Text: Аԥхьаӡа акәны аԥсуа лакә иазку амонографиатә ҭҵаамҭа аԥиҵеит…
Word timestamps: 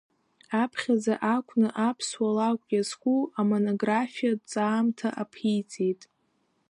Аԥхьаӡа 0.61 1.15
акәны 1.35 1.69
аԥсуа 1.87 2.29
лакә 2.35 2.69
иазку 2.75 3.19
амонографиатә 3.39 4.41
ҭҵаамҭа 4.43 5.09
аԥиҵеит… 5.21 6.01